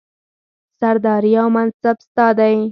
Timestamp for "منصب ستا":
1.55-2.27